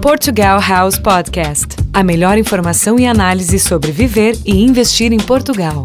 [0.00, 5.84] Portugal House Podcast a melhor informação e análise sobre viver e investir em Portugal.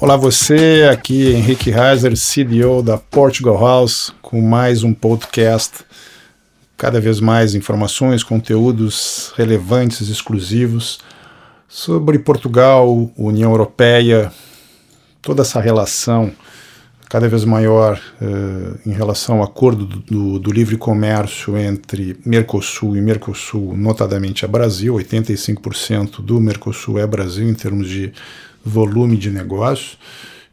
[0.00, 5.84] Olá, você aqui Henrique Heiser, CDO da Portugal House, com mais um podcast.
[6.76, 10.98] Cada vez mais informações, conteúdos relevantes, exclusivos
[11.68, 14.32] sobre Portugal, União Europeia,
[15.22, 16.32] toda essa relação
[17.08, 22.96] cada vez maior uh, em relação ao acordo do, do, do, livre comércio entre Mercosul
[22.96, 28.12] e Mercosul, notadamente a Brasil, 85% do Mercosul é Brasil em termos de
[28.64, 29.96] volume de negócio,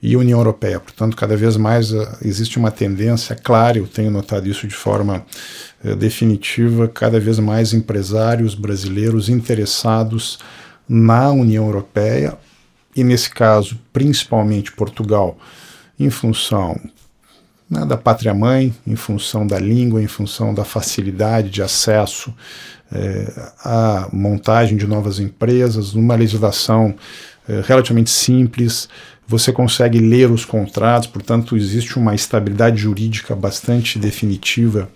[0.03, 0.81] e União Europeia.
[0.81, 5.25] Portanto, cada vez mais uh, existe uma tendência, claro, eu tenho notado isso de forma
[5.83, 10.39] uh, definitiva, cada vez mais empresários brasileiros interessados
[10.87, 12.37] na União Europeia,
[12.93, 15.37] e nesse caso, principalmente Portugal
[16.03, 16.79] em função
[17.69, 22.33] né, da pátria-mãe, em função da língua, em função da facilidade de acesso
[22.91, 26.93] é, à montagem de novas empresas, numa legislação
[27.47, 28.87] é, relativamente simples,
[29.27, 34.89] você consegue ler os contratos, portanto, existe uma estabilidade jurídica bastante definitiva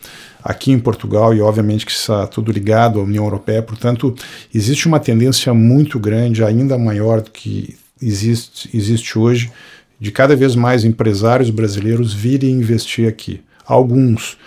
[0.44, 4.14] aqui em Portugal e, obviamente, que está tudo ligado à União Europeia, portanto,
[4.54, 9.52] existe uma tendência muito grande, ainda maior do que existe, existe hoje,
[10.00, 13.42] de cada vez mais empresários brasileiros virem investir aqui.
[13.66, 14.38] Alguns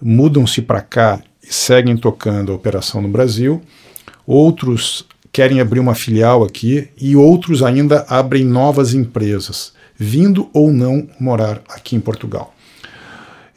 [0.00, 3.62] mudam-se para cá e seguem tocando a operação no Brasil,
[4.26, 11.08] outros querem abrir uma filial aqui e outros ainda abrem novas empresas, vindo ou não
[11.20, 12.54] morar aqui em Portugal.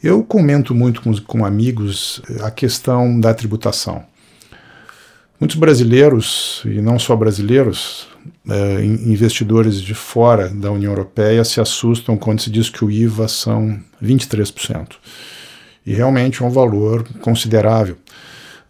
[0.02, 4.02] Eu comento muito com, com amigos eh, a questão da tributação.
[5.38, 8.06] Muitos brasileiros, e não só brasileiros,
[8.50, 13.28] uh, investidores de fora da União Europeia se assustam quando se diz que o IVA
[13.28, 14.96] são 23%.
[15.86, 17.96] E realmente é um valor considerável.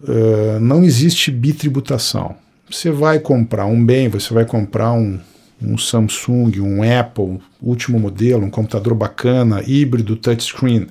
[0.02, 2.36] Uh, não existe bitributação.
[2.70, 5.18] Você vai comprar um bem, você vai comprar um,
[5.60, 10.86] um Samsung, um Apple, último modelo, um computador bacana, híbrido, touchscreen,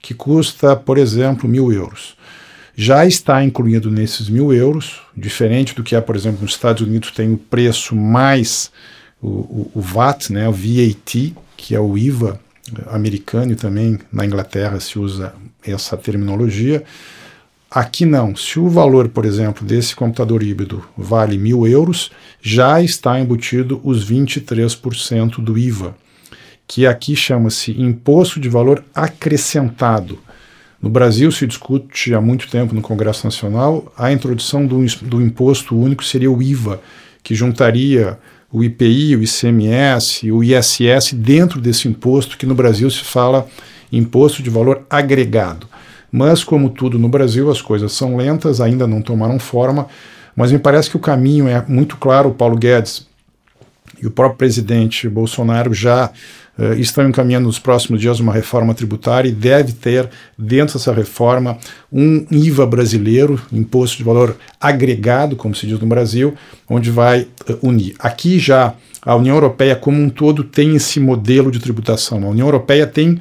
[0.00, 2.16] que custa, por exemplo, mil euros
[2.76, 7.10] já está incluído nesses mil euros, diferente do que é, por exemplo, nos Estados Unidos
[7.10, 8.70] tem o preço mais
[9.20, 12.38] o, o, o VAT, né, o VAT, que é o IVA
[12.88, 15.32] americano e também na Inglaterra se usa
[15.66, 16.84] essa terminologia.
[17.70, 18.36] Aqui não.
[18.36, 22.10] Se o valor, por exemplo, desse computador híbrido vale mil euros,
[22.42, 25.96] já está embutido os 23% do IVA,
[26.66, 30.18] que aqui chama-se Imposto de Valor Acrescentado.
[30.80, 35.76] No Brasil se discute há muito tempo no Congresso Nacional a introdução do, do imposto
[35.76, 36.80] único seria o IVA,
[37.22, 38.18] que juntaria
[38.52, 43.46] o IPI, o ICMS, o ISS dentro desse imposto que no Brasil se fala
[43.90, 45.66] imposto de valor agregado.
[46.10, 49.88] Mas, como tudo no Brasil, as coisas são lentas, ainda não tomaram forma,
[50.34, 52.28] mas me parece que o caminho é muito claro.
[52.28, 53.06] O Paulo Guedes
[54.00, 56.10] e o próprio presidente Bolsonaro já
[56.78, 60.08] estão encaminhando nos próximos dias uma reforma tributária e deve ter
[60.38, 61.58] dentro dessa reforma
[61.92, 66.34] um IVA brasileiro, imposto de valor agregado, como se diz no Brasil,
[66.68, 67.94] onde vai uh, unir.
[67.98, 72.24] Aqui já a União Europeia como um todo tem esse modelo de tributação.
[72.24, 73.20] A União Europeia tem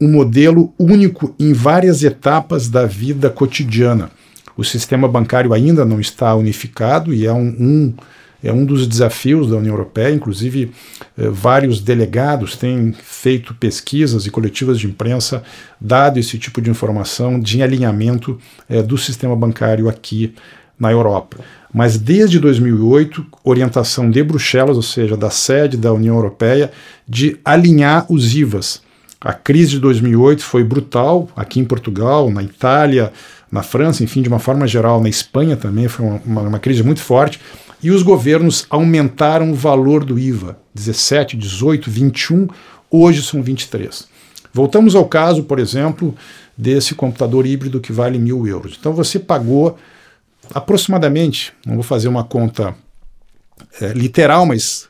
[0.00, 4.10] um modelo único em várias etapas da vida cotidiana.
[4.56, 7.94] O sistema bancário ainda não está unificado e é um, um
[8.42, 10.72] é um dos desafios da União Europeia, inclusive
[11.16, 15.42] eh, vários delegados têm feito pesquisas e coletivas de imprensa,
[15.80, 18.38] dado esse tipo de informação de alinhamento
[18.68, 20.34] eh, do sistema bancário aqui
[20.78, 21.38] na Europa.
[21.72, 26.72] Mas desde 2008, orientação de Bruxelas, ou seja, da sede da União Europeia,
[27.08, 28.82] de alinhar os IVAs.
[29.20, 33.12] A crise de 2008 foi brutal aqui em Portugal, na Itália,
[33.50, 36.82] na França, enfim, de uma forma geral, na Espanha também foi uma, uma, uma crise
[36.82, 37.38] muito forte.
[37.82, 42.48] E os governos aumentaram o valor do IVA, 17, 18, 21,
[42.90, 44.06] hoje são 23.
[44.52, 46.14] Voltamos ao caso, por exemplo,
[46.56, 48.76] desse computador híbrido que vale mil euros.
[48.78, 49.76] Então você pagou
[50.54, 52.74] aproximadamente, não vou fazer uma conta
[53.80, 54.88] é, literal, mas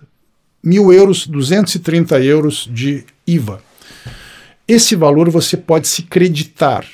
[0.62, 3.61] mil euros, 230 euros de IVA.
[4.67, 6.87] Esse valor você pode se creditar.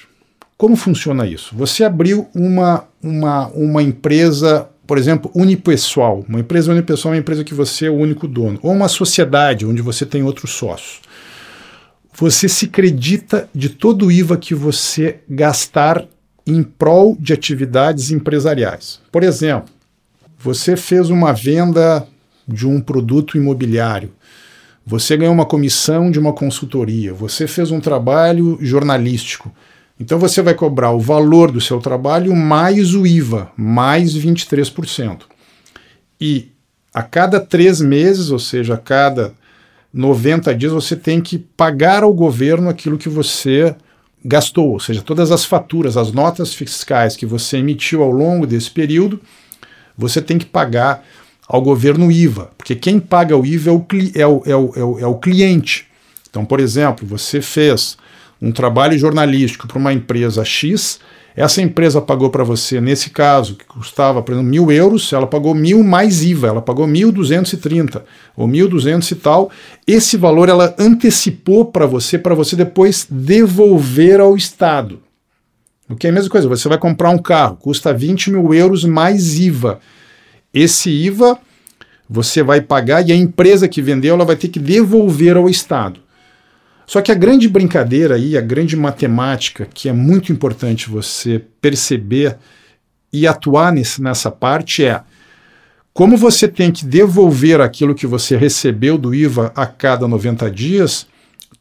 [0.56, 1.55] Como funciona isso?
[1.56, 6.25] Você abriu uma, uma, uma empresa por exemplo, unipessoal.
[6.26, 8.58] Uma empresa unipessoal é uma empresa que você é o único dono.
[8.62, 11.02] Ou uma sociedade onde você tem outros sócios.
[12.14, 16.06] Você se acredita de todo o IVA que você gastar
[16.46, 18.99] em prol de atividades empresariais.
[19.12, 19.69] Por exemplo,
[20.38, 22.08] você fez uma venda
[22.49, 24.11] de um produto imobiliário,
[24.87, 29.52] você ganhou uma comissão de uma consultoria, você fez um trabalho jornalístico.
[30.00, 35.23] Então você vai cobrar o valor do seu trabalho mais o IVA, mais 23%.
[36.21, 36.49] E
[36.95, 39.35] a cada três meses, ou seja, a cada
[39.93, 43.75] 90 dias, você tem que pagar ao governo aquilo que você
[44.25, 48.71] gastou, ou seja, todas as faturas, as notas fiscais que você emitiu ao longo desse
[48.71, 49.21] período,
[49.97, 51.05] você tem que pagar
[51.47, 54.85] ao governo IVA, porque quem paga o IVA é o, é o, é o, é
[54.85, 55.87] o, é o cliente.
[56.29, 57.97] Então, por exemplo, você fez
[58.40, 61.00] um trabalho jornalístico para uma empresa X,
[61.38, 65.55] essa empresa pagou para você, nesse caso, que custava, por exemplo, mil euros, ela pagou
[65.55, 68.05] mil mais IVA, ela pagou mil duzentos e trinta
[68.37, 69.49] ou mil duzentos e tal.
[69.87, 75.00] Esse valor ela antecipou para você, para você depois devolver ao Estado.
[75.88, 78.85] O que é a mesma coisa, você vai comprar um carro, custa 20 mil euros
[78.85, 79.79] mais IVA.
[80.52, 81.38] Esse IVA
[82.11, 86.00] você vai pagar e a empresa que vendeu ela vai ter que devolver ao Estado.
[86.88, 92.38] Só que a grande brincadeira aí, a grande matemática, que é muito importante você perceber
[93.12, 95.02] e atuar nesse, nessa parte é
[95.93, 101.06] como você tem que devolver aquilo que você recebeu do IVA a cada 90 dias,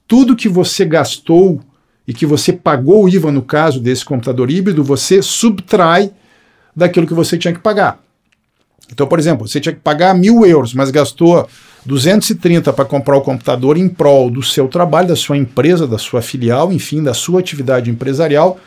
[0.08, 1.60] tudo que você gastou
[2.08, 6.10] e que você pagou o IVA no caso desse computador híbrido, você subtrai
[6.74, 8.02] daquilo que você tinha que pagar.
[8.92, 11.48] Então, por exemplo, você tinha que pagar mil euros, mas gastou
[11.86, 16.22] 230 para comprar o computador em prol do seu trabalho, da sua empresa, da sua
[16.22, 18.60] filial, enfim, da sua atividade empresarial,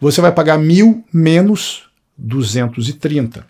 [0.00, 1.84] você vai pagar mil menos
[2.18, 3.46] 230.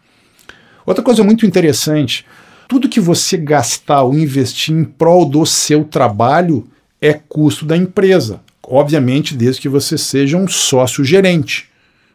[0.84, 2.24] Outra coisa muito interessante,
[2.68, 6.66] tudo que você gastar ou investir em prol do seu trabalho
[7.00, 8.40] é custo da empresa.
[8.62, 11.68] Obviamente, desde que você seja um sócio gerente.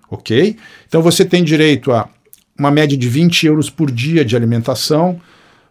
[0.09, 0.57] Ok?
[0.87, 2.09] Então você tem direito a
[2.61, 5.19] uma média de 20 euros por dia de alimentação,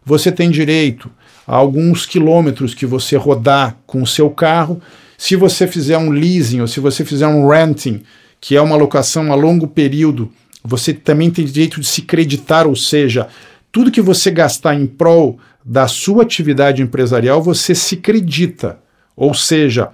[0.04, 1.08] você tem direito
[1.46, 4.82] a alguns quilômetros que você rodar com o seu carro.
[5.16, 8.02] Se você fizer um leasing ou se você fizer um renting,
[8.40, 10.32] que é uma locação a longo período,
[10.64, 13.28] você também tem direito de se creditar, ou seja,
[13.70, 18.80] tudo que você gastar em prol da sua atividade empresarial, você se credita.
[19.14, 19.90] Ou seja,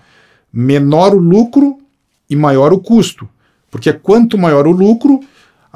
[0.51, 1.79] menor o lucro
[2.31, 3.29] e maior o custo.
[3.71, 5.21] Porque quanto maior o lucro,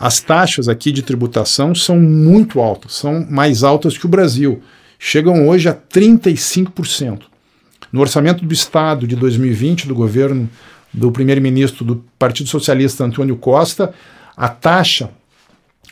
[0.00, 4.62] as taxas aqui de tributação são muito altas, são mais altas que o Brasil.
[4.98, 7.24] Chegam hoje a 35%.
[7.92, 10.48] No orçamento do Estado de 2020, do governo
[10.90, 13.92] do primeiro-ministro do Partido Socialista Antônio Costa,
[14.34, 15.10] a taxa,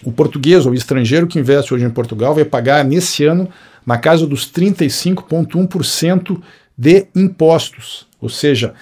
[0.02, 3.46] o português ou o estrangeiro que investe hoje em Portugal vai pagar nesse ano
[3.84, 6.40] na casa dos 35,1%
[6.78, 8.06] de impostos.
[8.22, 8.72] Ou seja,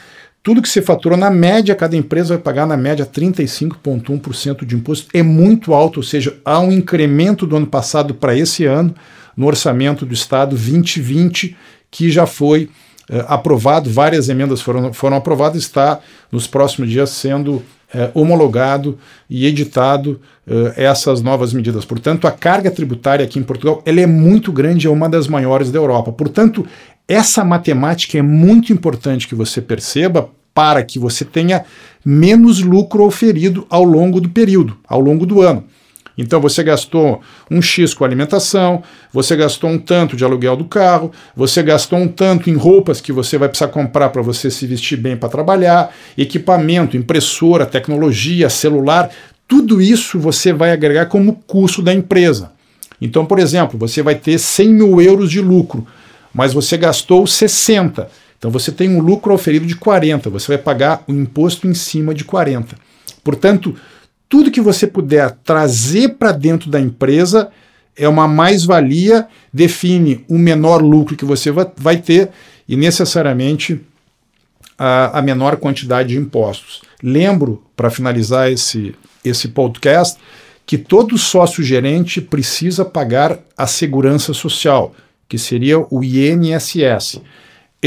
[0.46, 5.08] tudo que você faturou, na média, cada empresa vai pagar na média 35,1% de imposto.
[5.12, 8.94] É muito alto, ou seja, há um incremento do ano passado para esse ano
[9.36, 11.56] no orçamento do Estado 2020,
[11.90, 12.70] que já foi
[13.10, 15.98] eh, aprovado, várias emendas foram, foram aprovadas, está
[16.30, 17.60] nos próximos dias sendo
[17.92, 18.96] eh, homologado
[19.28, 21.84] e editado eh, essas novas medidas.
[21.84, 25.72] Portanto, a carga tributária aqui em Portugal ela é muito grande, é uma das maiores
[25.72, 26.12] da Europa.
[26.12, 26.64] Portanto,
[27.08, 31.66] essa matemática é muito importante que você perceba para que você tenha
[32.02, 35.64] menos lucro oferido ao longo do período, ao longo do ano.
[36.16, 37.20] Então você gastou
[37.50, 38.82] um X com alimentação,
[39.12, 43.12] você gastou um tanto de aluguel do carro, você gastou um tanto em roupas que
[43.12, 49.10] você vai precisar comprar para você se vestir bem para trabalhar, equipamento, impressora, tecnologia, celular,
[49.46, 52.50] tudo isso você vai agregar como custo da empresa.
[52.98, 55.86] Então, por exemplo, você vai ter 100 mil euros de lucro
[56.36, 58.10] mas você gastou 60.
[58.38, 62.14] Então você tem um lucro oferido de 40, você vai pagar o imposto em cima
[62.14, 62.76] de 40.
[63.24, 63.74] Portanto,
[64.28, 67.50] tudo que você puder trazer para dentro da empresa
[67.96, 72.30] é uma mais-valia, define o menor lucro que você vai ter
[72.68, 73.80] e necessariamente
[74.78, 76.82] a, a menor quantidade de impostos.
[77.02, 80.18] Lembro, para finalizar esse, esse podcast,
[80.66, 84.94] que todo sócio gerente precisa pagar a segurança social
[85.28, 87.20] que seria o INSS.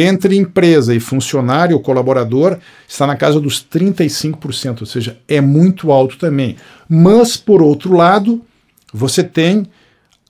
[0.02, 5.92] Entre empresa e funcionário ou colaborador, está na casa dos 35%, ou seja, é muito
[5.92, 6.56] alto também.
[6.88, 8.42] Mas, por outro lado,
[8.94, 9.68] você tem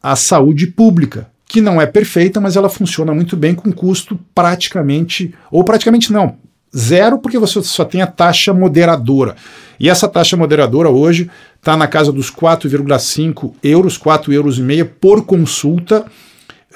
[0.01, 5.35] a saúde pública, que não é perfeita, mas ela funciona muito bem com custo praticamente,
[5.51, 6.37] ou praticamente não,
[6.75, 9.35] zero, porque você só tem a taxa moderadora.
[9.79, 14.59] E essa taxa moderadora hoje está na casa dos 4,5 euros, 4 euros
[14.99, 16.07] por consulta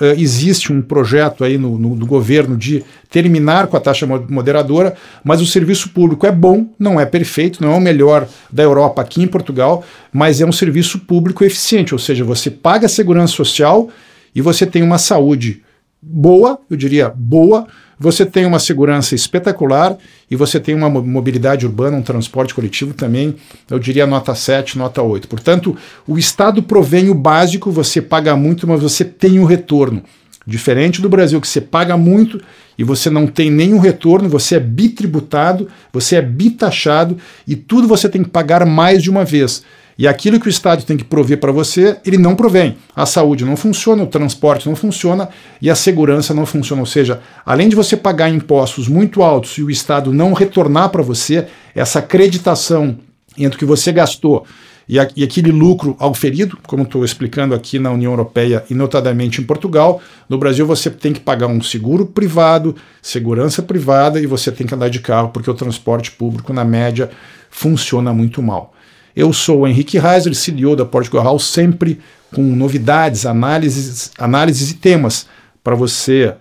[0.03, 4.95] Uh, existe um projeto aí no, no, no, governo de terminar com a taxa moderadora,
[5.23, 9.01] mas o serviço público é bom, não é perfeito, não é o melhor da Europa
[9.01, 9.81] aqui em Portugal,
[10.11, 13.87] mas é um serviço público eficiente, ou seja, você paga a segurança social
[14.35, 15.61] e você tem uma saúde
[16.05, 17.67] boa, eu diria boa,
[17.99, 19.97] você tem uma segurança espetacular
[20.29, 23.35] e você tem uma mobilidade urbana, um transporte coletivo também,
[23.69, 25.27] eu diria nota 7, nota 8.
[25.27, 30.03] Portanto, o Estado provém o básico, você paga muito, mas você tem o retorno.
[30.45, 32.41] Diferente do Brasil, que você paga muito
[32.77, 38.09] e você não tem nenhum retorno, você é bitributado, você é bitaxado e tudo você
[38.09, 39.63] tem que pagar mais de uma vez.
[39.97, 42.77] E aquilo que o Estado tem que prover para você, ele não provém.
[42.95, 45.29] A saúde não funciona, o transporte não funciona
[45.61, 46.81] e a segurança não funciona.
[46.81, 51.03] Ou seja, além de você pagar impostos muito altos e o Estado não retornar para
[51.03, 52.97] você essa acreditação
[53.37, 54.45] entre o que você gastou
[54.87, 59.41] e, a, e aquele lucro auferido, como estou explicando aqui na União Europeia e notadamente
[59.41, 64.51] em Portugal, no Brasil você tem que pagar um seguro privado, segurança privada e você
[64.51, 67.09] tem que andar de carro porque o transporte público, na média,
[67.49, 68.73] funciona muito mal.
[69.15, 71.99] Eu sou o Henrique Reiser, CEO da Portugal House, sempre
[72.33, 75.27] com novidades, análises, análises e temas
[75.63, 76.33] para você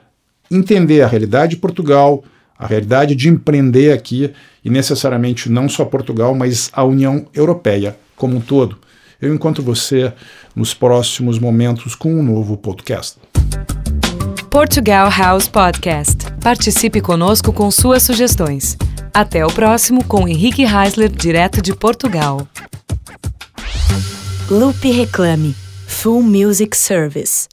[0.51, 2.25] entender a realidade de Portugal,
[2.59, 4.33] a realidade de empreender aqui
[4.65, 8.79] e necessariamente não só Portugal, mas a União Europeia como um todo.
[9.21, 10.13] Eu encontro você
[10.55, 13.19] nos próximos momentos com um novo podcast.
[14.49, 16.31] Portugal House Podcast.
[16.41, 18.77] Participe conosco com suas sugestões.
[19.13, 22.47] Até o próximo com Henrique Heisler, direto de Portugal.
[24.49, 25.57] Loop Reclame
[25.89, 27.49] Full Music Service